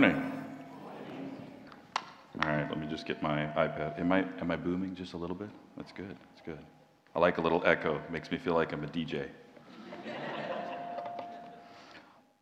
[0.00, 0.32] morning.
[2.42, 4.00] All right, let me just get my iPad.
[4.00, 5.50] Am I, am I booming just a little bit?
[5.76, 6.16] That's good.
[6.30, 6.58] That's good.
[7.14, 8.00] I like a little echo.
[8.10, 9.28] Makes me feel like I'm a DJ.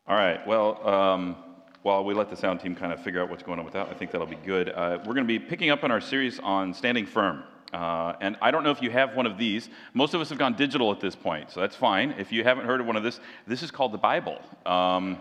[0.07, 1.37] All right, well, um,
[1.83, 3.89] while we let the sound team kind of figure out what's going on with that,
[3.89, 4.69] I think that'll be good.
[4.69, 7.43] Uh, we're going to be picking up on our series on standing firm.
[7.73, 9.69] Uh, and I don't know if you have one of these.
[9.95, 12.15] Most of us have gone digital at this point, so that's fine.
[12.19, 14.41] If you haven't heard of one of this, this is called the Bible.
[14.65, 15.19] Um,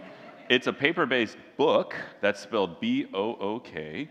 [0.49, 4.09] it's a paper based book that's spelled B O O K.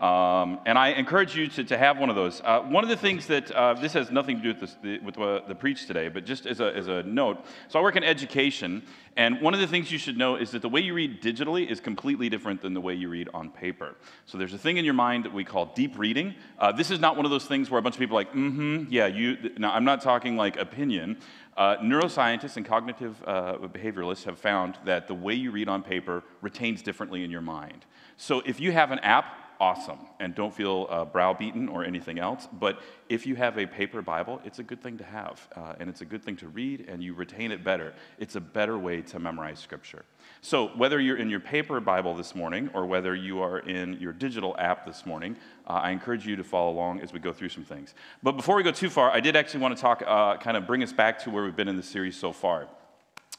[0.00, 2.40] Um, and I encourage you to, to have one of those.
[2.44, 4.98] Uh, one of the things that uh, this has nothing to do with, this, the,
[5.00, 7.44] with uh, the preach today, but just as a, as a note.
[7.66, 8.84] So I work in education,
[9.16, 11.68] and one of the things you should know is that the way you read digitally
[11.68, 13.96] is completely different than the way you read on paper.
[14.24, 16.36] So there's a thing in your mind that we call deep reading.
[16.60, 18.32] Uh, this is not one of those things where a bunch of people are like,
[18.32, 19.50] mm-hmm, yeah, you.
[19.58, 21.18] Now I'm not talking like opinion.
[21.58, 26.22] Uh, neuroscientists and cognitive uh, behavioralists have found that the way you read on paper
[26.40, 27.84] retains differently in your mind.
[28.16, 32.48] So if you have an app awesome and don't feel uh, browbeaten or anything else.
[32.52, 35.88] But if you have a paper Bible, it's a good thing to have, uh, and
[35.88, 37.94] it's a good thing to read, and you retain it better.
[38.18, 40.04] It's a better way to memorize Scripture.
[40.40, 44.12] So, whether you're in your paper Bible this morning or whether you are in your
[44.12, 45.36] digital app this morning,
[45.66, 47.94] uh, I encourage you to follow along as we go through some things.
[48.22, 50.66] But before we go too far, I did actually want to talk, uh, kind of
[50.66, 52.68] bring us back to where we've been in the series so far.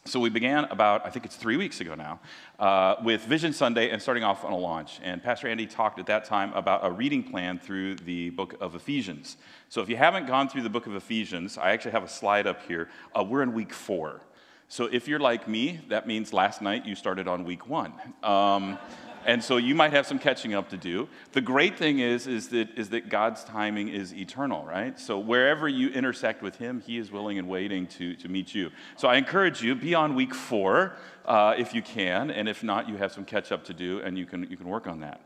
[0.05, 2.19] So we began about, I think it's three weeks ago now,
[2.57, 4.99] uh, with Vision Sunday and starting off on a launch.
[5.03, 8.75] And Pastor Andy talked at that time about a reading plan through the book of
[8.75, 9.37] Ephesians.
[9.67, 12.47] So if you haven't gone through the book of Ephesians, I actually have a slide
[12.47, 12.89] up here.
[13.15, 14.21] Uh, we're in week four.
[14.71, 17.91] So if you're like me, that means last night you started on week one.
[18.21, 18.77] Um,
[19.25, 21.09] and so you might have some catching up to do.
[21.31, 24.97] The great thing is, is, that, is that God's timing is eternal, right?
[24.99, 28.69] So wherever you intersect with Him, He is willing and waiting to, to meet you.
[28.95, 32.87] So I encourage you, be on week four uh, if you can, and if not,
[32.87, 35.19] you have some catch up to do, and you can, you can work on that.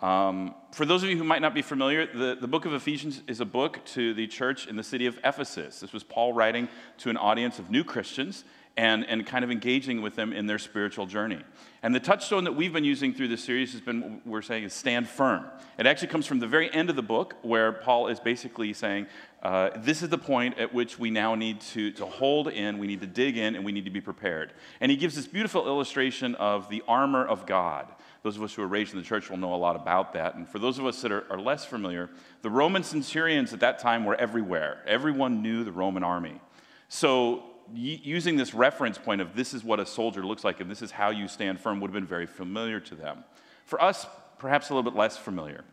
[0.00, 3.22] Um, for those of you who might not be familiar, the, the book of Ephesians
[3.26, 5.80] is a book to the church in the city of Ephesus.
[5.80, 6.68] This was Paul writing
[6.98, 8.44] to an audience of new Christians
[8.76, 11.40] and, and kind of engaging with them in their spiritual journey.
[11.82, 14.72] And the touchstone that we've been using through this series has been, we're saying, is
[14.72, 15.44] stand firm.
[15.78, 19.06] It actually comes from the very end of the book where Paul is basically saying,
[19.42, 22.86] uh, this is the point at which we now need to, to hold in, we
[22.86, 24.54] need to dig in, and we need to be prepared.
[24.80, 27.86] And he gives this beautiful illustration of the armor of God.
[28.22, 30.34] Those of us who are raised in the church will know a lot about that.
[30.34, 32.08] And for those of us that are, are less familiar,
[32.40, 34.82] the Roman centurions at that time were everywhere.
[34.86, 36.40] Everyone knew the Roman army.
[36.88, 40.82] So using this reference point of this is what a soldier looks like and this
[40.82, 43.24] is how you stand firm would have been very familiar to them.
[43.66, 44.06] For us,
[44.38, 45.64] perhaps a little bit less familiar.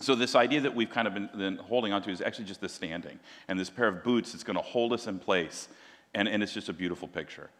[0.00, 2.60] So, this idea that we've kind of been, been holding on to is actually just
[2.60, 5.68] the standing and this pair of boots that's going to hold us in place.
[6.14, 7.50] And, and it's just a beautiful picture.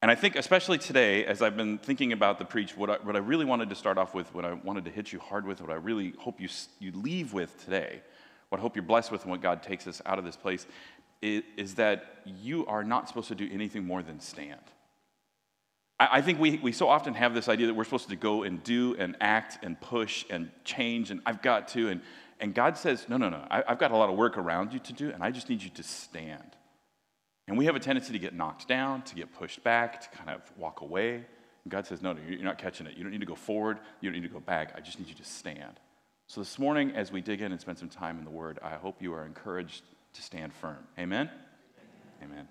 [0.00, 3.16] And I think, especially today, as I've been thinking about the preach, what I, what
[3.16, 5.60] I really wanted to start off with, what I wanted to hit you hard with,
[5.60, 6.48] what I really hope you,
[6.78, 8.02] you leave with today,
[8.50, 10.66] what I hope you're blessed with, and what God takes us out of this place,
[11.22, 14.60] is that you are not supposed to do anything more than stand.
[16.00, 18.62] I think we, we so often have this idea that we're supposed to go and
[18.62, 21.88] do and act and push and change, and I've got to.
[21.88, 22.02] And,
[22.38, 24.78] and God says, No, no, no, I, I've got a lot of work around you
[24.78, 26.54] to do, and I just need you to stand.
[27.48, 30.30] And we have a tendency to get knocked down, to get pushed back, to kind
[30.30, 31.14] of walk away.
[31.64, 32.96] And God says, No, no, you're not catching it.
[32.96, 34.74] You don't need to go forward, you don't need to go back.
[34.76, 35.80] I just need you to stand.
[36.28, 38.74] So this morning, as we dig in and spend some time in the Word, I
[38.74, 39.82] hope you are encouraged
[40.14, 40.78] to stand firm.
[40.98, 41.30] Amen?
[42.22, 42.48] Amen.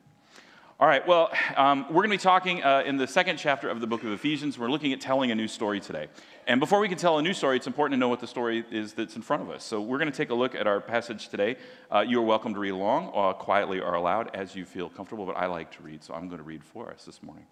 [0.79, 3.81] All right, well, um, we're going to be talking uh, in the second chapter of
[3.81, 4.59] the book of Ephesians.
[4.59, 6.07] We're looking at telling a new story today.
[6.45, 8.63] And before we can tell a new story, it's important to know what the story
[8.69, 9.63] is that's in front of us.
[9.63, 11.56] So we're going to take a look at our passage today.
[11.91, 15.25] Uh, you are welcome to read along, uh, quietly or aloud, as you feel comfortable,
[15.25, 17.47] but I like to read, so I'm going to read for us this morning.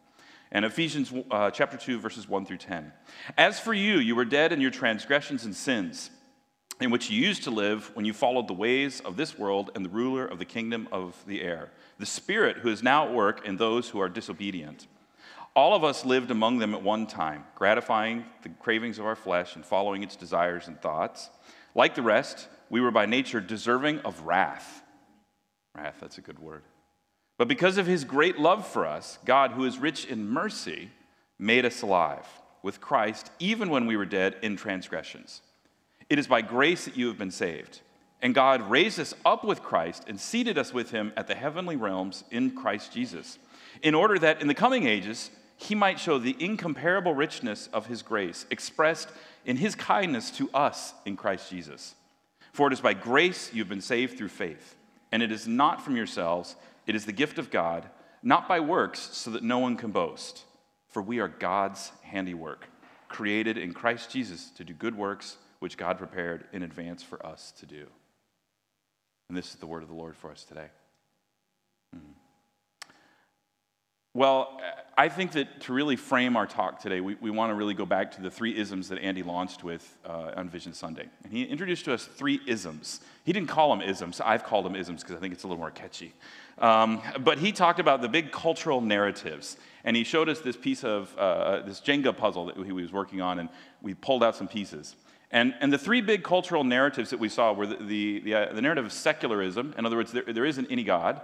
[0.52, 2.94] And Ephesians uh, chapter 2, verses 1 through 10.
[3.40, 6.12] As for you, you were dead in your transgressions and sins
[6.82, 9.86] in which you used to live when you followed the ways of this world and
[9.86, 13.46] the ruler of the kingdom of the air, the Spirit who is now at work
[13.46, 14.88] in those who are disobedient.
[15.56, 19.56] All of us lived among them at one time, gratifying the cravings of our flesh
[19.56, 21.30] and following its desires and thoughts.
[21.74, 24.84] Like the rest, we were by nature deserving of wrath.
[25.74, 26.64] Wrath, that's a good word.
[27.38, 30.90] But because of his great love for us, God, who is rich in mercy,
[31.40, 32.28] made us alive
[32.62, 35.42] with Christ, even when we were dead in transgressions.
[36.10, 37.82] It is by grace that you have been saved.
[38.22, 41.76] And God raised us up with Christ and seated us with him at the heavenly
[41.76, 43.38] realms in Christ Jesus,
[43.84, 48.02] in order that in the coming ages he might show the incomparable richness of his
[48.02, 49.10] grace expressed
[49.46, 51.96] in his kindness to us in Christ Jesus.
[52.52, 54.76] For it is by grace you've been saved through faith,
[55.12, 56.56] and it is not from yourselves,
[56.88, 57.90] it is the gift of God,
[58.24, 60.44] not by works, so that no one can boast.
[60.90, 62.68] For we are God's handiwork
[63.08, 67.52] created in Christ Jesus to do good works which God prepared in advance for us
[67.60, 67.88] to do.
[69.30, 70.68] And this is the word of the Lord for us today.
[71.96, 72.12] Mm-hmm.
[74.14, 74.62] Well,
[74.96, 77.84] I think that to really frame our talk today, we, we want to really go
[77.84, 81.08] back to the three isms that Andy launched with uh, on Vision Sunday.
[81.24, 83.00] And he introduced to us three isms.
[83.24, 85.60] He didn't call them isms, I've called them isms because I think it's a little
[85.60, 86.14] more catchy.
[86.60, 89.58] Um, but he talked about the big cultural narratives.
[89.84, 93.22] And he showed us this piece of uh, this Jenga puzzle that he was working
[93.22, 93.50] on, and
[93.82, 94.96] we pulled out some pieces.
[95.32, 98.54] And, and the three big cultural narratives that we saw were the, the, the, uh,
[98.54, 99.74] the narrative of secularism.
[99.78, 101.22] In other words, there, there isn't any God.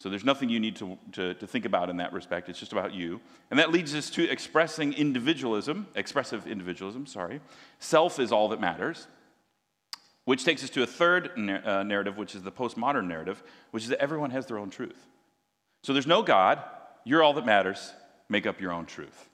[0.00, 2.48] So there's nothing you need to, to, to, think about in that respect.
[2.48, 3.20] It's just about you.
[3.50, 7.40] And that leads us to expressing individualism, expressive individualism, sorry.
[7.78, 9.06] Self is all that matters,
[10.24, 13.42] which takes us to a third uh, narrative, which is the postmodern narrative,
[13.72, 15.06] which is that everyone has their own truth.
[15.82, 16.62] So there's no God,
[17.04, 17.92] you're all that matters,
[18.28, 19.29] make up your own truth.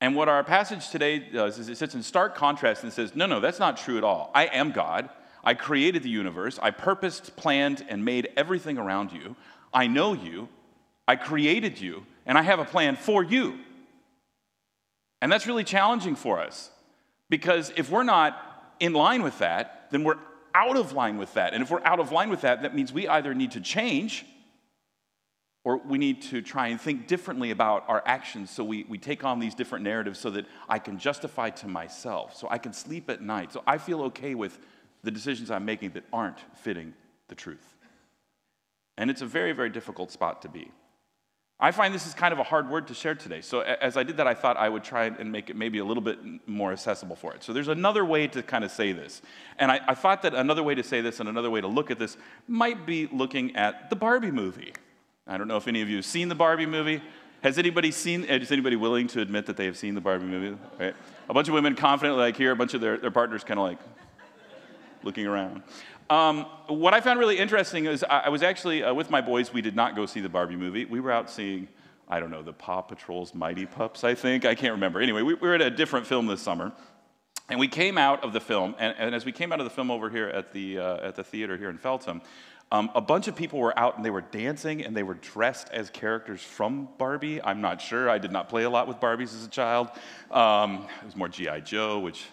[0.00, 3.26] And what our passage today does is it sits in stark contrast and says, no,
[3.26, 4.30] no, that's not true at all.
[4.34, 5.08] I am God.
[5.42, 6.58] I created the universe.
[6.62, 9.34] I purposed, planned, and made everything around you.
[9.72, 10.48] I know you.
[11.06, 12.06] I created you.
[12.26, 13.58] And I have a plan for you.
[15.20, 16.70] And that's really challenging for us
[17.28, 18.40] because if we're not
[18.78, 20.18] in line with that, then we're
[20.54, 21.54] out of line with that.
[21.54, 24.24] And if we're out of line with that, that means we either need to change
[25.64, 29.24] or we need to try and think differently about our actions so we, we take
[29.24, 33.10] on these different narratives so that I can justify to myself, so I can sleep
[33.10, 34.58] at night, so I feel okay with
[35.02, 36.94] the decisions I'm making that aren't fitting
[37.28, 37.76] the truth.
[38.96, 40.70] And it's a very, very difficult spot to be.
[41.60, 43.40] I find this is kind of a hard word to share today.
[43.40, 45.84] So, as I did that, I thought I would try and make it maybe a
[45.84, 47.42] little bit more accessible for it.
[47.42, 49.22] So, there's another way to kind of say this.
[49.58, 51.90] And I, I thought that another way to say this and another way to look
[51.90, 52.16] at this
[52.46, 54.72] might be looking at the Barbie movie.
[55.28, 57.02] I don't know if any of you have seen the Barbie movie.
[57.42, 60.58] Has anybody seen, is anybody willing to admit that they have seen the Barbie movie?
[60.80, 60.94] Right?
[61.28, 63.66] A bunch of women confidently like here, a bunch of their, their partners kind of
[63.66, 63.78] like,
[65.02, 65.62] looking around.
[66.10, 69.52] Um, what I found really interesting is I, I was actually uh, with my boys.
[69.52, 70.86] We did not go see the Barbie movie.
[70.86, 71.68] We were out seeing,
[72.08, 74.44] I don't know, the Paw Patrol's Mighty Pups, I think.
[74.44, 75.00] I can't remember.
[75.00, 76.72] Anyway, we, we were at a different film this summer.
[77.50, 79.70] And we came out of the film, and, and as we came out of the
[79.70, 82.20] film over here at the, uh, at the theater here in Feltham,
[82.70, 85.70] um, a bunch of people were out and they were dancing and they were dressed
[85.70, 87.42] as characters from Barbie.
[87.42, 88.10] I'm not sure.
[88.10, 89.88] I did not play a lot with Barbies as a child.
[90.30, 91.60] Um, it was more G.I.
[91.60, 92.24] Joe, which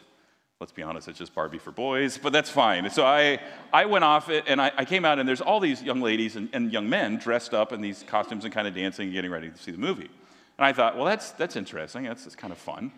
[0.60, 2.90] let's be honest, it's just Barbie for boys, but that's fine.
[2.90, 3.40] So I,
[3.74, 6.38] I went off it and I, I came out, and there's all these young ladies
[6.38, 9.32] and, and, young men dressed up in these costumes and kind of dancing and getting
[9.32, 10.10] ready to see the movie.
[10.58, 12.04] And I thought, well, that's, that's interesting.
[12.04, 12.94] That's, that's kind of fun.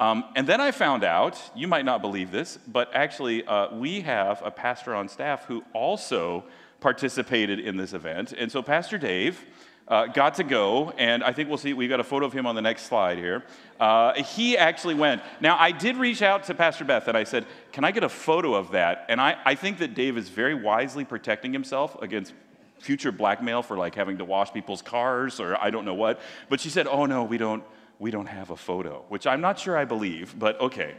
[0.00, 4.00] Um, and then I found out, you might not believe this, but actually, uh, we
[4.00, 6.44] have a pastor on staff who also
[6.80, 8.32] participated in this event.
[8.32, 9.44] And so, Pastor Dave,
[9.88, 12.46] uh, got to go, and I think we'll see, we've got a photo of him
[12.46, 13.44] on the next slide here.
[13.78, 15.22] Uh, he actually went.
[15.40, 18.08] Now, I did reach out to Pastor Beth and I said, Can I get a
[18.08, 19.06] photo of that?
[19.08, 22.32] And I, I think that Dave is very wisely protecting himself against
[22.78, 26.20] future blackmail for like having to wash people's cars or I don't know what.
[26.48, 27.62] But she said, Oh, no, we don't,
[28.00, 30.94] we don't have a photo, which I'm not sure I believe, but okay.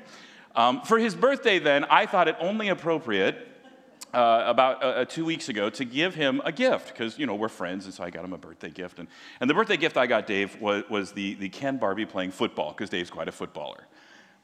[0.56, 3.57] Um, for his birthday, then, I thought it only appropriate
[4.14, 7.36] uh, about uh, uh, two weeks ago to give him a gift because you know
[7.36, 9.08] we're friends and so i got him a birthday gift and,
[9.42, 12.72] and the birthday gift i got dave was, was the, the ken barbie playing football
[12.72, 13.86] because dave's quite a footballer.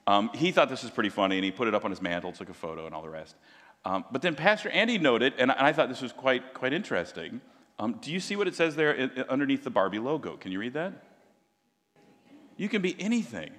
[0.06, 2.34] Um, he thought this was pretty funny and he put it up on his mantle
[2.34, 3.36] took a photo and all the rest.
[3.86, 7.42] Um, but then pastor andy noted and, i thought this was quite, quite interesting
[7.80, 10.38] um, do you see what it says there in, underneath the barbie logo?
[10.38, 10.94] Can you read that?
[12.56, 13.50] You can be anything.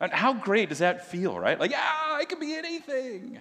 [0.00, 1.58] And how great does that feel right?
[1.58, 3.40] Like yeah i can be anything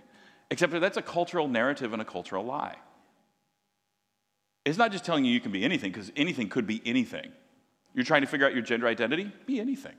[0.53, 2.75] Except that that's a cultural narrative and a cultural lie.
[4.65, 7.31] It's not just telling you you can be anything, because anything could be anything.
[7.95, 9.31] You're trying to figure out your gender identity?
[9.47, 9.95] Be anything.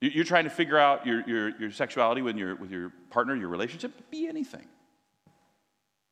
[0.00, 3.48] You're trying to figure out your, your, your sexuality with your, with your partner, your
[3.48, 4.12] relationship?
[4.12, 4.64] Be anything.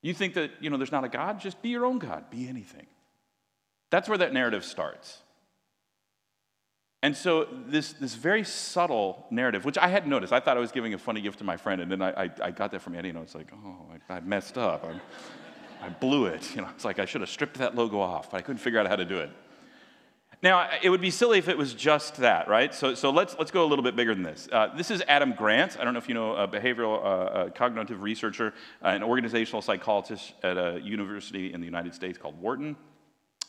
[0.03, 1.39] You think that, you know, there's not a God?
[1.39, 2.31] Just be your own God.
[2.31, 2.87] Be anything.
[3.91, 5.19] That's where that narrative starts.
[7.03, 10.73] And so, this, this very subtle narrative, which I hadn't noticed, I thought I was
[10.73, 12.97] giving a funny gift to my friend, and then I, I, I got that from
[12.97, 14.85] Eddie, and I was like, oh, I, I messed up.
[14.85, 16.55] I, I blew it.
[16.57, 18.81] You know, it's like I should have stripped that logo off, but I couldn't figure
[18.81, 19.31] out how to do it.
[20.43, 22.73] Now, it would be silly if it was just that, right?
[22.73, 24.49] So, so let's, let's go a little bit bigger than this.
[24.51, 25.79] Uh, this is Adam Grant.
[25.81, 29.63] I don't know if you know a behavioral uh, a cognitive researcher, uh, an organizational
[29.63, 32.77] psychologist at a university in the United States called Wharton.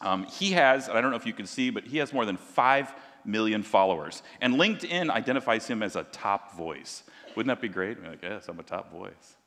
[0.02, 2.38] Um, he has, I don't know if you can see, but he has more than
[2.38, 2.94] 5
[3.30, 4.24] million followers.
[4.42, 7.04] And LinkedIn identifies him as a top voice.
[7.36, 8.02] Wouldn't that be great?
[8.02, 9.38] We're like, yes, I'm a top voice.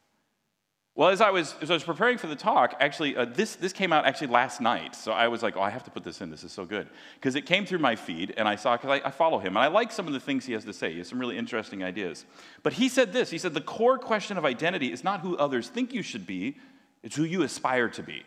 [0.95, 3.73] Well, as I was, as I was preparing for the talk, actually, uh, this, this
[3.73, 4.95] came out actually last night.
[4.95, 6.31] So I was like, oh, I have to put this in.
[6.31, 6.87] This is so good.
[7.15, 9.59] Because it came through my feed, and I saw, because I, I follow him, and
[9.59, 10.93] I like some of the things he has to say.
[10.93, 12.27] He has some really interesting ideas.
[12.63, 15.69] But he said this He said, the core question of identity is not who others
[15.69, 16.59] think you should be,
[17.03, 18.23] it's who you aspire to be.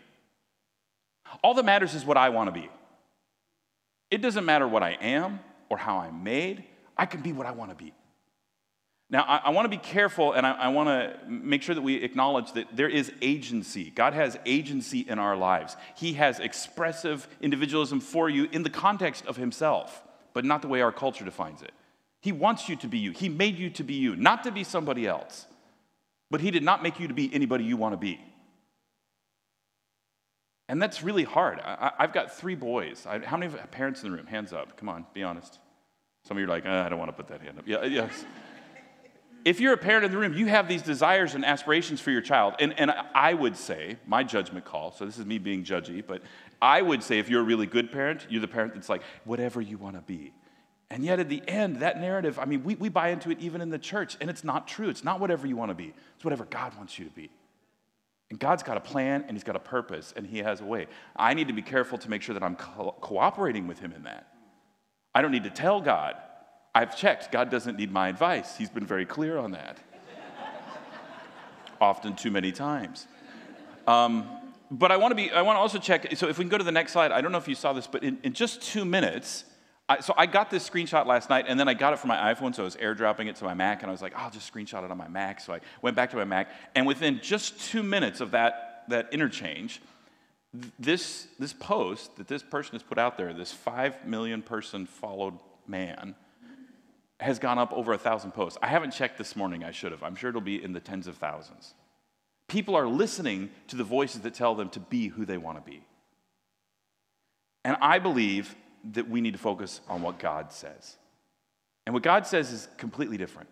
[1.44, 2.70] All that matters is what I want to be.
[4.12, 6.64] It doesn't matter what I am or how I'm made,
[6.98, 7.94] I can be what I want to be.
[9.10, 11.82] Now, I, I want to be careful and I, I want to make sure that
[11.82, 13.92] we acknowledge that there is agency.
[13.92, 15.78] God has agency in our lives.
[15.96, 20.02] He has expressive individualism for you in the context of Himself,
[20.34, 21.72] but not the way our culture defines it.
[22.22, 23.12] He wants you to be you.
[23.12, 25.46] He made you to be you, not to be somebody else.
[26.32, 28.20] But He did not make you to be anybody you want to be.
[30.68, 31.60] And that's really hard.
[31.60, 33.06] I, have got three boys.
[33.06, 34.26] I, how many parents in the room?
[34.26, 34.78] Hands up.
[34.78, 35.60] Come on, be honest.
[36.24, 37.68] Some of you are like, uh, I don't want to put that hand up.
[37.68, 38.26] Yeah, yes
[39.46, 42.22] if you're a parent in the room, you have these desires and aspirations for your
[42.22, 42.56] child.
[42.60, 46.24] And, and I would say, my judgment call, so this is me being judgy, but
[46.60, 49.62] I would say if you're a really good parent, you're the parent that's like, whatever
[49.62, 50.34] you want to be.
[50.90, 53.62] And yet at the end, that narrative, I mean, we, we buy into it even
[53.62, 54.90] in the church, and it's not true.
[54.90, 57.30] It's not whatever you want to be, it's whatever God wants you to be.
[58.30, 60.88] And God's got a plan and He's got a purpose and He has a way.
[61.16, 64.04] I need to be careful to make sure that I'm co- cooperating with Him in
[64.04, 64.28] that.
[65.14, 66.16] I don't need to tell God,
[66.74, 67.32] I've checked.
[67.32, 68.58] God doesn't need my advice.
[68.58, 69.80] He's been very clear on that.
[71.82, 73.08] Often too many times.
[73.88, 74.28] Um,
[74.72, 76.16] but I want to be, I want to also check.
[76.18, 77.72] So if we can go to the next slide, I don't know if you saw
[77.74, 79.46] this, but in, in just two minutes,
[79.88, 82.34] I, so I got this screenshot last night, and then I got it from my
[82.34, 84.52] iPhone, so I was airdropping it to my Mac, and I was like, I'll just
[84.52, 85.40] screenshot it on my Mac.
[85.40, 89.14] So I went back to my Mac, and within just two minutes of that, that
[89.14, 89.82] interchange,
[90.80, 95.38] this, this post that this person has put out there, this five million person followed
[95.68, 96.16] man,
[97.20, 98.58] has gone up over a thousand posts.
[98.62, 100.02] I haven't checked this morning, I should have.
[100.02, 101.74] I'm sure it'll be in the tens of thousands.
[102.48, 105.70] People are listening to the voices that tell them to be who they want to
[105.70, 105.84] be.
[107.64, 108.56] And I believe
[108.94, 110.98] that we need to focus on what God says.
[111.86, 113.50] And what God says is completely different.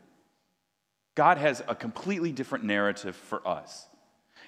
[1.15, 3.87] God has a completely different narrative for us.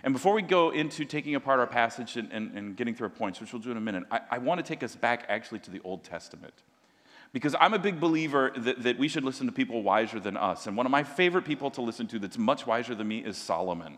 [0.04, 3.14] And before we go into taking apart our passage and, and, and getting through our
[3.14, 5.60] points, which we'll do in a minute, I, I want to take us back actually
[5.60, 6.54] to the Old Testament.
[7.34, 10.68] Because I'm a big believer that, that we should listen to people wiser than us.
[10.68, 13.38] And one of my favorite people to listen to that's much wiser than me is
[13.38, 13.98] Solomon.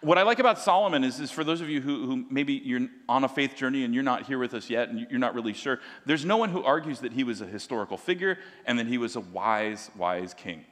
[0.00, 2.88] What I like about Solomon is, is for those of you who, who maybe you're
[3.08, 5.52] on a faith journey and you're not here with us yet and you're not really
[5.52, 8.98] sure, there's no one who argues that he was a historical figure and that he
[8.98, 10.64] was a wise, wise king.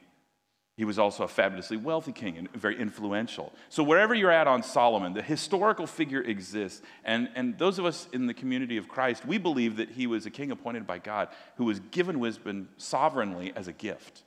[0.79, 3.51] He was also a fabulously wealthy king and very influential.
[3.67, 6.81] So, wherever you're at on Solomon, the historical figure exists.
[7.03, 10.25] And, and those of us in the community of Christ, we believe that he was
[10.25, 14.23] a king appointed by God who was given wisdom sovereignly as a gift.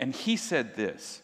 [0.00, 1.20] And he said this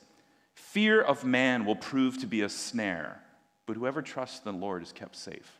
[0.58, 3.22] Fear of man will prove to be a snare,
[3.64, 5.58] but whoever trusts in the Lord is kept safe.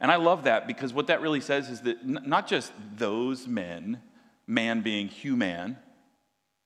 [0.00, 4.02] And I love that because what that really says is that not just those men,
[4.46, 5.76] man being human,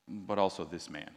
[0.09, 1.11] but also this man.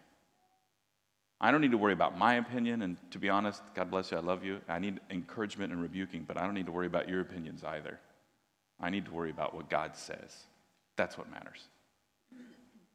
[1.39, 4.17] I don't need to worry about my opinion, and to be honest, God bless you,
[4.17, 4.59] I love you.
[4.67, 7.97] I need encouragement and rebuking, but I don't need to worry about your opinions either.
[8.79, 10.35] I need to worry about what God says.
[10.97, 11.67] That's what matters.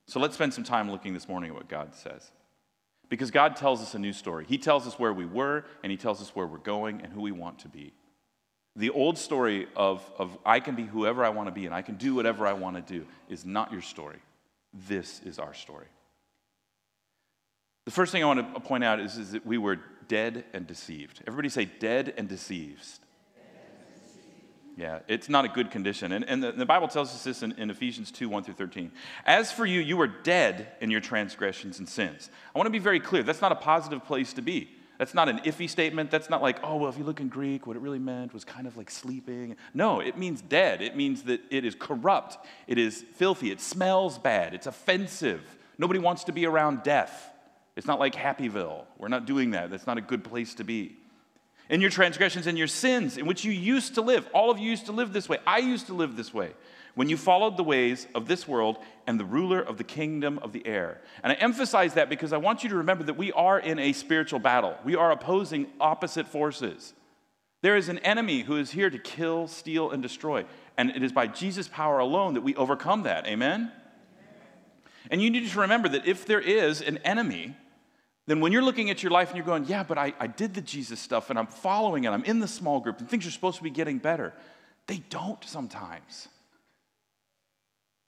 [0.06, 2.30] So let's spend some time looking this morning at what God says.
[3.08, 4.44] Because God tells us a new story.
[4.48, 7.20] He tells us where we were, and He tells us where we're going and who
[7.20, 7.92] we want to be.
[8.74, 11.82] The old story of, of I can be whoever I want to be and I
[11.82, 14.18] can do whatever I want to do is not your story.
[14.74, 15.86] This is our story.
[17.86, 20.66] The first thing I want to point out is, is that we were dead and
[20.66, 21.22] deceived.
[21.26, 22.98] Everybody say dead and deceived.
[24.76, 26.12] Yeah, it's not a good condition.
[26.12, 28.92] And, and the, the, Bible tells us this in, in, Ephesians 2 1 through 13.
[29.24, 32.28] As for you, you were dead in your transgressions and sins.
[32.54, 34.68] I want to be very clear that's not a positive place to be.
[34.98, 36.10] That's not an iffy statement.
[36.10, 38.44] That's not like, oh, well, if you look in Greek, what it really meant was
[38.44, 39.56] kind of like sleeping.
[39.72, 40.82] No, it means dead.
[40.82, 45.42] It means that it is corrupt, it is filthy, it smells bad, it's offensive.
[45.78, 47.30] Nobody wants to be around death.
[47.76, 48.84] It's not like Happyville.
[48.98, 49.70] We're not doing that.
[49.70, 50.96] That's not a good place to be.
[51.68, 54.70] In your transgressions and your sins, in which you used to live, all of you
[54.70, 55.38] used to live this way.
[55.46, 56.52] I used to live this way
[56.94, 60.52] when you followed the ways of this world and the ruler of the kingdom of
[60.52, 61.00] the air.
[61.22, 63.92] And I emphasize that because I want you to remember that we are in a
[63.92, 64.76] spiritual battle.
[64.84, 66.94] We are opposing opposite forces.
[67.62, 70.46] There is an enemy who is here to kill, steal, and destroy.
[70.78, 73.26] And it is by Jesus' power alone that we overcome that.
[73.26, 73.72] Amen?
[75.10, 77.56] And you need to remember that if there is an enemy,
[78.26, 80.54] then when you're looking at your life and you're going, yeah, but I, I did
[80.54, 83.30] the Jesus stuff and I'm following and I'm in the small group and things are
[83.30, 84.32] supposed to be getting better,
[84.86, 86.28] they don't sometimes.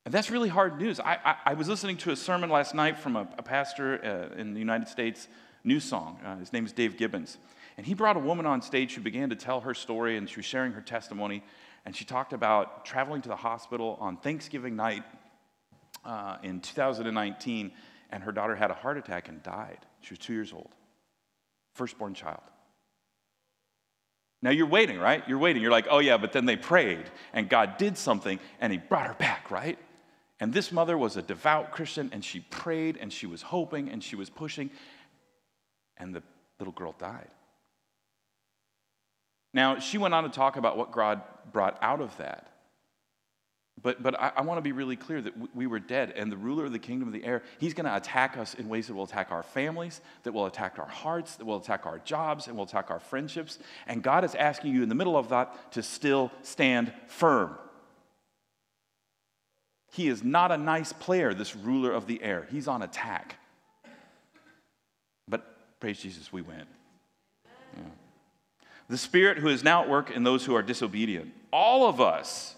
[0.05, 1.01] And that's really hard news.
[1.01, 4.41] I, I, I was listening to a sermon last night from a, a pastor uh,
[4.41, 5.29] in the United States
[5.65, 6.19] New Song.
[6.25, 7.37] Uh, his name is Dave Gibbons.
[7.77, 10.37] And he brought a woman on stage who began to tell her story, and she
[10.37, 11.45] was sharing her testimony.
[11.85, 15.05] And she talked about traveling to the hospital on Thanksgiving night
[16.05, 17.71] uh, in 2019,
[18.11, 19.79] and her daughter had a heart attack and died.
[20.01, 20.71] She was two years old,
[21.75, 22.43] firstborn child.
[24.41, 25.23] Now you're waiting, right?
[25.27, 25.63] You're waiting.
[25.63, 29.09] You're like, oh yeah, but then they prayed and God did something and He brought
[29.09, 29.79] her back, right?
[30.41, 34.03] And this mother was a devout Christian and she prayed and she was hoping and
[34.03, 34.71] she was pushing,
[35.97, 36.23] and the
[36.59, 37.31] little girl died.
[39.53, 41.23] Now, she went on to talk about what God
[41.53, 42.53] brought out of that.
[43.83, 46.33] But, but I, I want to be really clear that we, we were dead, and
[46.33, 48.87] the ruler of the kingdom of the air, he's going to attack us in ways
[48.87, 52.49] that will attack our families, that will attack our hearts, that will attack our jobs,
[52.49, 53.59] and will attack our friendships.
[53.87, 57.57] And God is asking you in the middle of that to still stand firm.
[59.93, 62.47] He is not a nice player, this ruler of the air.
[62.51, 63.37] He's on attack.
[65.29, 65.45] But
[65.81, 66.65] praise Jesus, we win.
[67.77, 67.83] Yeah.
[68.89, 71.33] The Spirit who is now at work in those who are disobedient.
[71.53, 72.55] All of us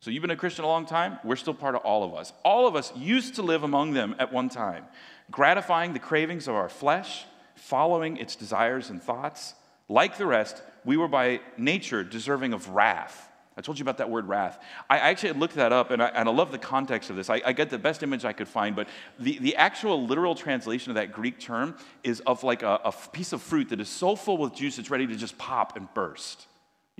[0.00, 1.18] so you've been a Christian a long time?
[1.22, 2.32] We're still part of all of us.
[2.42, 4.84] All of us used to live among them at one time,
[5.30, 9.54] gratifying the cravings of our flesh, following its desires and thoughts.
[9.90, 13.28] Like the rest, we were by nature deserving of wrath.
[13.58, 14.58] I told you about that word wrath.
[14.88, 17.28] I actually looked that up, and I, and I love the context of this.
[17.28, 18.88] I, I, get the best image I could find, but
[19.18, 23.34] the, the actual literal translation of that Greek term is of like a, a piece
[23.34, 26.46] of fruit that is so full with juice it's ready to just pop and burst.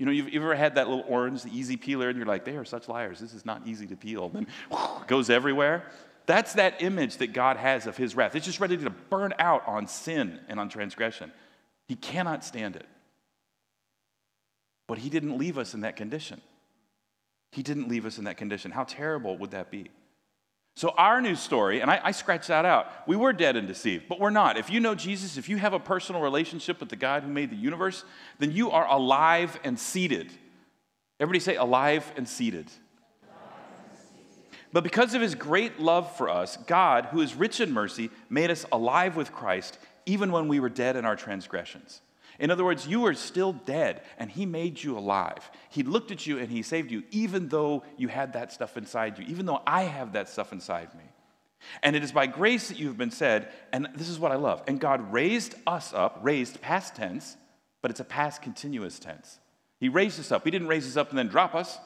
[0.01, 2.43] You know, you've, you've ever had that little orange, the easy peeler, and you're like,
[2.43, 3.19] they are such liars.
[3.19, 4.29] This is not easy to peel.
[4.29, 4.47] Then
[5.05, 5.83] goes everywhere.
[6.25, 8.35] That's that image that God has of his wrath.
[8.35, 11.31] It's just ready to burn out on sin and on transgression.
[11.87, 12.87] He cannot stand it.
[14.87, 16.41] But he didn't leave us in that condition.
[17.51, 18.71] He didn't leave us in that condition.
[18.71, 19.91] How terrible would that be?
[20.81, 24.05] So, our new story, and I, I scratched that out, we were dead and deceived,
[24.09, 24.57] but we're not.
[24.57, 27.51] If you know Jesus, if you have a personal relationship with the God who made
[27.51, 28.03] the universe,
[28.39, 30.31] then you are alive and seated.
[31.19, 32.65] Everybody say alive and seated.
[34.73, 38.49] But because of his great love for us, God, who is rich in mercy, made
[38.49, 39.77] us alive with Christ
[40.07, 42.01] even when we were dead in our transgressions.
[42.41, 45.49] In other words, you were still dead, and He made you alive.
[45.69, 49.19] He looked at you and He saved you, even though you had that stuff inside
[49.19, 51.03] you, even though I have that stuff inside me.
[51.83, 54.63] And it is by grace that you've been said, and this is what I love.
[54.67, 57.37] And God raised us up, raised past tense,
[57.83, 59.39] but it's a past continuous tense.
[59.79, 60.43] He raised us up.
[60.43, 61.77] He didn't raise us up and then drop us,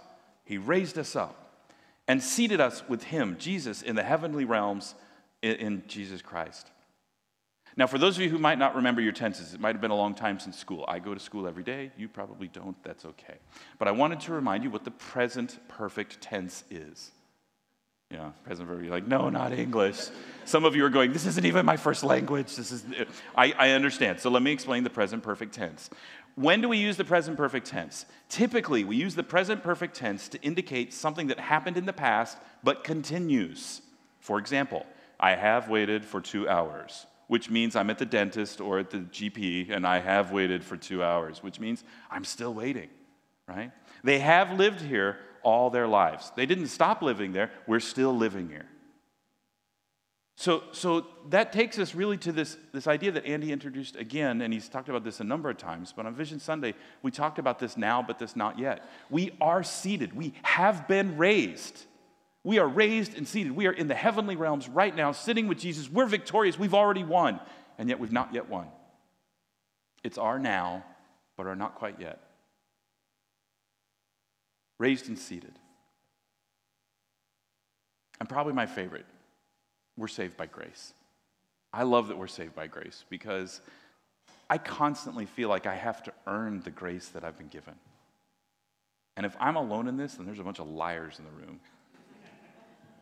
[0.46, 1.68] He raised us up
[2.08, 4.96] and seated us with Him, Jesus, in the heavenly realms
[5.42, 6.72] in, in Jesus Christ.
[7.78, 9.92] Now, for those of you who might not remember your tenses, it might have been
[9.92, 10.86] a long time since school.
[10.88, 11.92] I go to school every day.
[11.98, 12.82] You probably don't.
[12.84, 13.36] That's okay.
[13.78, 17.12] But I wanted to remind you what the present perfect tense is.
[18.12, 18.86] Yeah, present perfect.
[18.86, 20.08] You're like, no, not English.
[20.46, 22.56] Some of you are going, this isn't even my first language.
[22.56, 22.86] This is.
[22.86, 24.22] Uh, I, I understand.
[24.22, 25.90] So let me explain the present perfect tense.
[26.36, 28.06] When do we use the present perfect tense?
[28.30, 32.38] Typically, we use the present perfect tense to indicate something that happened in the past
[32.64, 33.82] but continues.
[34.20, 34.86] For example,
[35.20, 39.00] I have waited for two hours which means I'm at the dentist or at the
[39.00, 42.90] GP and I have waited for two hours, which means I'm still waiting,
[43.48, 43.72] right?
[44.04, 46.32] They have lived here all their lives.
[46.36, 48.68] They didn't stop living there, we're still living here.
[50.38, 54.54] So, so that takes us really to this, this idea that Andy introduced again, and
[54.54, 57.58] he's talked about this a number of times, but on Vision Sunday, we talked about
[57.58, 58.86] this now, but this not yet.
[59.10, 61.86] We are seated, we have been raised.
[62.46, 63.54] We are raised and seated.
[63.54, 65.90] We are in the heavenly realms right now, sitting with Jesus.
[65.90, 66.60] We're victorious.
[66.60, 67.40] We've already won,
[67.80, 68.68] and yet we've not yet won.
[70.04, 70.86] It's our now,
[71.38, 72.22] but are not quite yet.
[74.78, 75.54] Raised and seated.
[78.20, 79.08] And probably my favorite,
[79.98, 80.94] we're saved by grace.
[81.74, 83.60] I love that we're saved by grace because
[84.52, 87.74] I constantly feel like I have to earn the grace that I've been given.
[89.18, 91.60] And if I'm alone in this, then there's a bunch of liars in the room.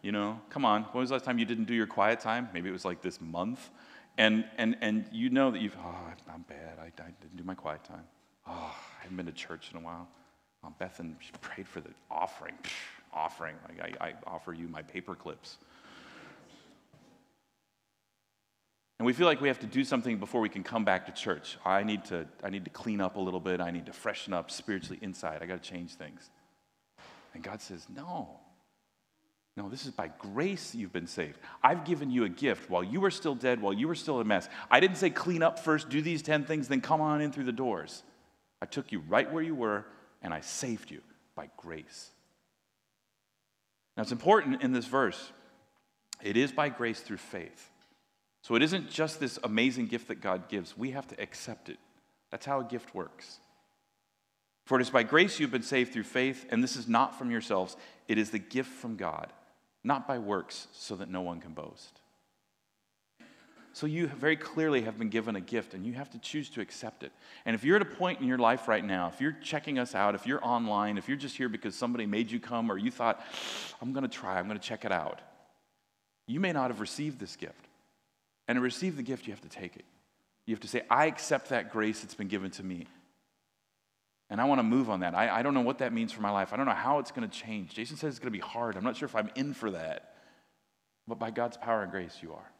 [0.03, 0.83] You know, come on.
[0.83, 2.49] When was the last time you didn't do your quiet time?
[2.53, 3.69] Maybe it was like this month.
[4.17, 5.95] And, and, and you know that you've, oh,
[6.31, 6.77] I'm bad.
[6.77, 8.03] I, I didn't do my quiet time.
[8.45, 10.07] Oh, I haven't been to church in a while.
[10.63, 12.53] Oh, Bethan, prayed for the offering.
[12.61, 12.71] Psh,
[13.13, 13.55] offering.
[13.69, 15.57] Like I, I offer you my paper clips.
[18.99, 21.11] And we feel like we have to do something before we can come back to
[21.13, 21.57] church.
[21.65, 23.61] I need to, I need to clean up a little bit.
[23.61, 25.41] I need to freshen up spiritually inside.
[25.41, 26.29] I got to change things.
[27.33, 28.39] And God says, no.
[29.55, 31.37] No, this is by grace you've been saved.
[31.61, 34.23] I've given you a gift while you were still dead, while you were still a
[34.23, 34.49] mess.
[34.71, 37.43] I didn't say clean up first, do these 10 things, then come on in through
[37.43, 38.01] the doors.
[38.61, 39.85] I took you right where you were
[40.23, 41.01] and I saved you
[41.35, 42.09] by grace.
[43.95, 45.31] Now, it's important in this verse
[46.21, 47.69] it is by grace through faith.
[48.43, 51.77] So it isn't just this amazing gift that God gives, we have to accept it.
[52.31, 53.39] That's how a gift works.
[54.65, 57.29] For it is by grace you've been saved through faith, and this is not from
[57.29, 57.75] yourselves.
[58.07, 59.31] It is the gift from God,
[59.83, 61.99] not by works, so that no one can boast.
[63.75, 66.61] So you very clearly have been given a gift, and you have to choose to
[66.61, 67.11] accept it.
[67.43, 69.95] And if you're at a point in your life right now, if you're checking us
[69.95, 72.91] out, if you're online, if you're just here because somebody made you come, or you
[72.91, 73.25] thought,
[73.81, 75.21] I'm going to try, I'm going to check it out,
[76.27, 77.67] you may not have received this gift.
[78.47, 79.85] And to receive the gift, you have to take it.
[80.45, 82.85] You have to say, I accept that grace that's been given to me.
[84.33, 85.13] And I want to move on that.
[85.13, 86.53] I, I don't know what that means for my life.
[86.53, 87.75] I don't know how it's going to change.
[87.75, 88.75] Jason says it's going to be hard.
[88.75, 90.15] I'm not sure if I'm in for that.
[91.07, 92.51] But by God's power and grace, you are.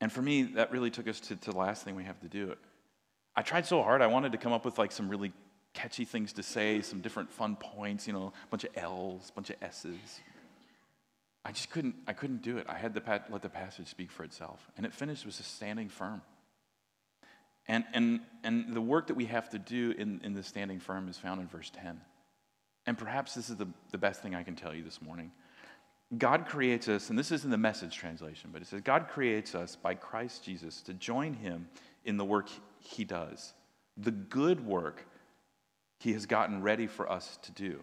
[0.00, 2.26] And for me, that really took us to, to the last thing we have to
[2.26, 2.54] do.
[3.36, 4.00] I tried so hard.
[4.00, 5.34] I wanted to come up with like some really
[5.74, 9.32] catchy things to say, some different fun points, you know, a bunch of L's, a
[9.34, 10.20] bunch of S's.
[11.44, 12.64] I just couldn't, I couldn't do it.
[12.66, 14.70] I had to let the passage speak for itself.
[14.78, 16.22] And it finished with just standing firm.
[17.68, 21.08] And, and, and the work that we have to do in, in the standing firm
[21.08, 22.00] is found in verse 10.
[22.86, 25.30] And perhaps this is the, the best thing I can tell you this morning.
[26.16, 29.54] God creates us, and this is in the message translation, but it says, God creates
[29.54, 31.68] us by Christ Jesus to join him
[32.06, 33.52] in the work he does,
[33.98, 35.06] the good work
[36.00, 37.80] he has gotten ready for us to do,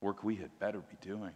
[0.00, 1.32] work we had better be doing.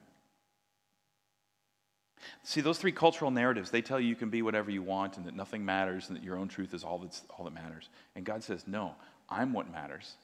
[2.43, 5.27] See, those three cultural narratives, they tell you you can be whatever you want and
[5.27, 7.89] that nothing matters and that your own truth is all, that's, all that matters.
[8.15, 8.95] And God says, No,
[9.29, 10.15] I'm what matters.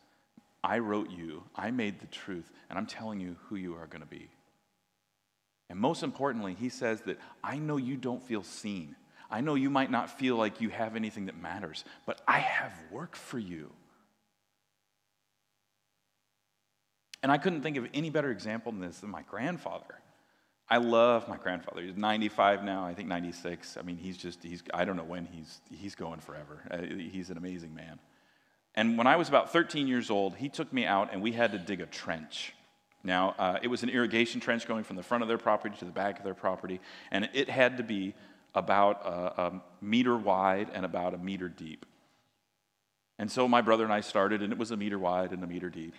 [0.62, 4.02] I wrote you, I made the truth, and I'm telling you who you are going
[4.02, 4.28] to be.
[5.70, 8.96] And most importantly, He says that I know you don't feel seen.
[9.30, 12.72] I know you might not feel like you have anything that matters, but I have
[12.90, 13.70] work for you.
[17.22, 20.00] And I couldn't think of any better example than this than my grandfather.
[20.70, 21.82] I love my grandfather.
[21.82, 23.78] He's 95 now, I think 96.
[23.78, 26.62] I mean, he's just, he's, I don't know when he's, he's going forever.
[26.70, 27.98] Uh, he's an amazing man.
[28.74, 31.52] And when I was about 13 years old, he took me out and we had
[31.52, 32.52] to dig a trench.
[33.02, 35.84] Now, uh, it was an irrigation trench going from the front of their property to
[35.84, 38.14] the back of their property, and it had to be
[38.54, 41.86] about a, a meter wide and about a meter deep.
[43.18, 45.46] And so my brother and I started, and it was a meter wide and a
[45.46, 45.94] meter deep.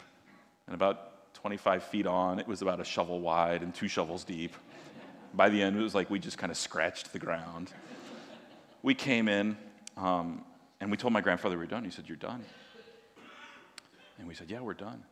[0.67, 2.39] And about 25 feet on.
[2.39, 4.55] It was about a shovel wide and two shovels deep.
[5.33, 7.71] By the end, it was like we just kind of scratched the ground.
[8.81, 9.57] We came in
[9.97, 10.43] um,
[10.79, 11.83] and we told my grandfather we were done.
[11.83, 12.43] He said, You're done.
[14.17, 15.03] And we said, Yeah, we're done.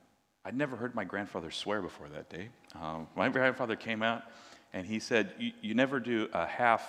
[0.44, 2.50] I'd never heard my grandfather swear before that day.
[2.80, 4.24] Um, my grandfather came out
[4.74, 6.86] and he said, You never do a half.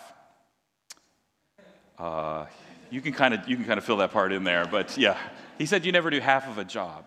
[1.99, 2.47] Uh,
[2.91, 5.19] you can kind of you can kind of fill that part in there, but yeah,
[5.59, 7.05] he said you never do half of a job.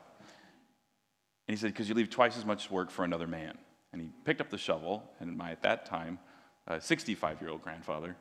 [1.52, 3.58] And he said, Because you leave twice as much work for another man.
[3.92, 6.18] And he picked up the shovel, and my, at that time,
[6.80, 8.16] 65 year old grandfather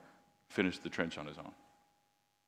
[0.48, 1.52] finished the trench on his own.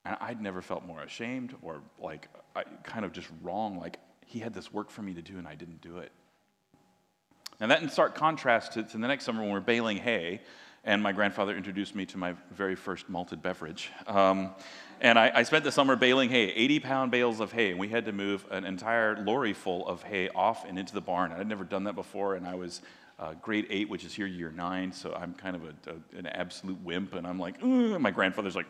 [0.04, 3.78] And I'd never felt more ashamed or like I, kind of just wrong.
[3.78, 6.10] Like he had this work for me to do, and I didn't do it.
[7.60, 10.40] Now, that in stark contrast to, to the next summer when we're baling hay,
[10.84, 13.90] and my grandfather introduced me to my very first malted beverage.
[14.06, 14.50] Um,
[15.00, 17.88] and I, I, spent the summer baling hay, 80 pound bales of hay, and we
[17.88, 21.32] had to move an entire lorry full of hay off and into the barn.
[21.32, 22.82] I'd never done that before, and I was
[23.18, 26.26] uh, grade eight, which is here year nine, so I'm kind of a, a, an
[26.26, 28.66] absolute wimp, and I'm like, and my grandfather's like,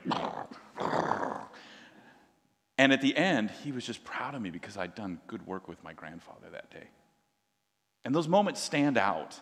[2.78, 5.68] and at the end, he was just proud of me because I'd done good work
[5.68, 6.88] with my grandfather that day.
[8.04, 9.40] And those moments stand out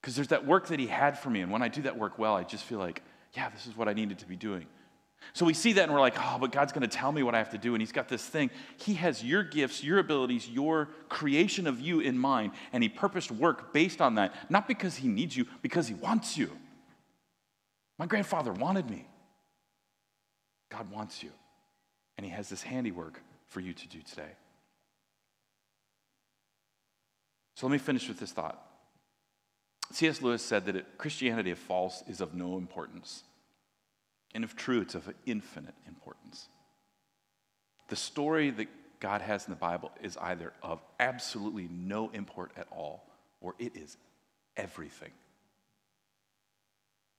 [0.00, 2.18] because there's that work that he had for me, and when I do that work
[2.18, 3.02] well, I just feel like,
[3.34, 4.66] yeah, this is what I needed to be doing.
[5.32, 7.34] So we see that and we're like, oh, but God's going to tell me what
[7.34, 7.74] I have to do.
[7.74, 8.50] And He's got this thing.
[8.78, 12.52] He has your gifts, your abilities, your creation of you in mind.
[12.72, 16.36] And He purposed work based on that, not because He needs you, because He wants
[16.36, 16.50] you.
[17.98, 19.06] My grandfather wanted me.
[20.70, 21.30] God wants you.
[22.16, 24.32] And He has this handiwork for you to do today.
[27.56, 28.69] So let me finish with this thought.
[29.92, 30.22] C.S.
[30.22, 33.24] Lewis said that it, Christianity, if false, is of no importance.
[34.34, 36.48] And if true, it's of infinite importance.
[37.88, 38.68] The story that
[39.00, 43.04] God has in the Bible is either of absolutely no import at all,
[43.40, 43.96] or it is
[44.56, 45.10] everything.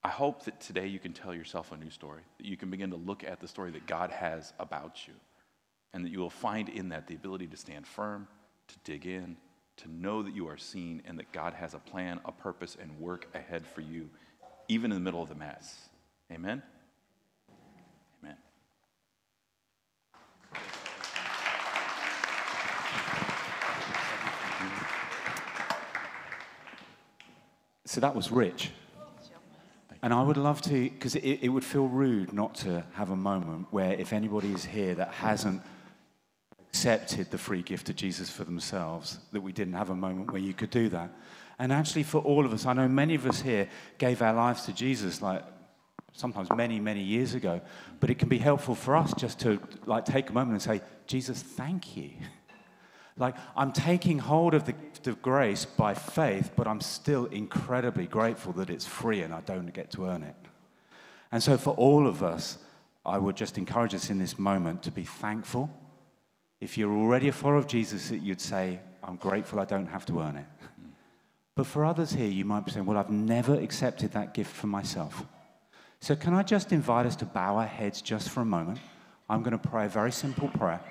[0.03, 2.91] I hope that today you can tell yourself a new story, that you can begin
[2.91, 5.13] to look at the story that God has about you,
[5.93, 8.27] and that you will find in that the ability to stand firm,
[8.69, 9.35] to dig in,
[9.83, 12.99] to know that you are seen, and that God has a plan, a purpose, and
[12.99, 14.09] work ahead for you,
[14.67, 15.89] even in the middle of the mess.
[16.31, 16.61] Amen?
[18.23, 18.37] Amen.
[27.85, 28.71] So that was rich.
[30.03, 33.15] And I would love to, because it, it would feel rude not to have a
[33.15, 35.61] moment where if anybody is here that hasn't
[36.71, 40.41] accepted the free gift of Jesus for themselves, that we didn't have a moment where
[40.41, 41.13] you could do that.
[41.59, 44.63] And actually, for all of us, I know many of us here gave our lives
[44.65, 45.43] to Jesus like
[46.13, 47.59] sometimes many, many years ago,
[47.99, 50.81] but it can be helpful for us just to like take a moment and say,
[51.07, 52.11] Jesus, thank you.
[53.17, 58.07] Like, I'm taking hold of the gift of grace by faith, but I'm still incredibly
[58.07, 60.35] grateful that it's free and I don't get to earn it.
[61.31, 62.57] And so, for all of us,
[63.05, 65.69] I would just encourage us in this moment to be thankful.
[66.61, 70.21] If you're already a follower of Jesus, you'd say, I'm grateful I don't have to
[70.21, 70.45] earn it.
[71.55, 74.67] But for others here, you might be saying, Well, I've never accepted that gift for
[74.67, 75.25] myself.
[75.99, 78.79] So, can I just invite us to bow our heads just for a moment?
[79.29, 80.81] I'm going to pray a very simple prayer.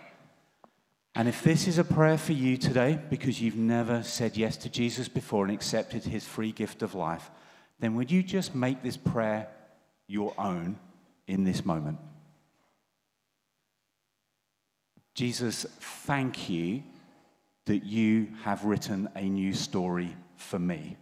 [1.15, 4.69] And if this is a prayer for you today because you've never said yes to
[4.69, 7.31] Jesus before and accepted his free gift of life,
[7.81, 9.49] then would you just make this prayer
[10.07, 10.79] your own
[11.27, 11.99] in this moment?
[15.15, 16.83] Jesus, thank you
[17.67, 20.97] that you have written a new story for me.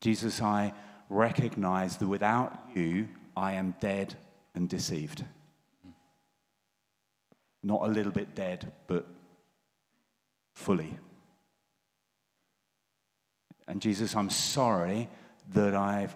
[0.00, 0.72] Jesus, I
[1.08, 4.14] recognize that without you, I am dead
[4.54, 5.24] and deceived.
[7.62, 9.06] Not a little bit dead, but
[10.54, 10.98] fully.
[13.66, 15.08] And Jesus, I'm sorry
[15.52, 16.14] that I've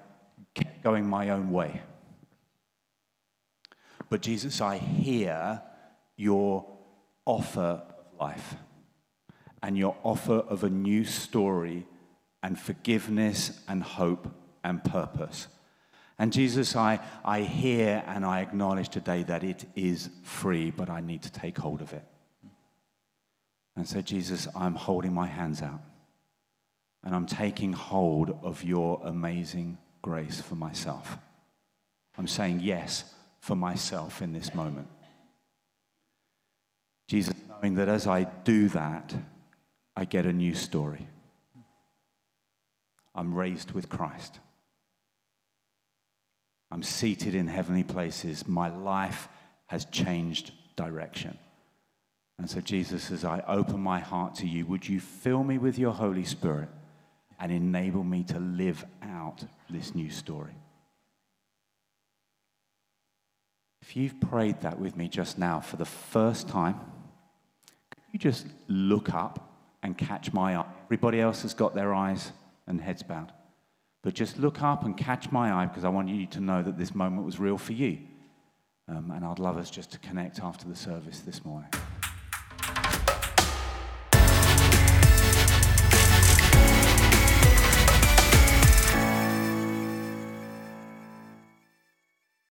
[0.54, 1.82] kept going my own way.
[4.08, 5.62] But Jesus, I hear
[6.20, 6.66] your
[7.24, 8.56] offer of life
[9.62, 11.86] and your offer of a new story
[12.42, 14.28] and forgiveness and hope
[14.62, 15.48] and purpose.
[16.18, 21.00] And Jesus, I, I hear and I acknowledge today that it is free, but I
[21.00, 22.04] need to take hold of it.
[23.74, 25.80] And so, Jesus, I'm holding my hands out
[27.02, 31.16] and I'm taking hold of your amazing grace for myself.
[32.18, 34.88] I'm saying yes for myself in this moment.
[37.10, 39.12] Jesus, knowing that as I do that,
[39.96, 41.08] I get a new story.
[43.16, 44.38] I'm raised with Christ.
[46.70, 48.46] I'm seated in heavenly places.
[48.46, 49.26] My life
[49.66, 51.36] has changed direction.
[52.38, 55.80] And so, Jesus, as I open my heart to you, would you fill me with
[55.80, 56.68] your Holy Spirit
[57.40, 60.54] and enable me to live out this new story?
[63.82, 66.78] If you've prayed that with me just now for the first time,
[68.12, 70.66] you just look up and catch my eye?
[70.84, 72.32] Everybody else has got their eyes
[72.66, 73.32] and heads bowed.
[74.02, 76.78] But just look up and catch my eye because I want you to know that
[76.78, 77.98] this moment was real for you.
[78.88, 81.70] Um, and I'd love us just to connect after the service this morning.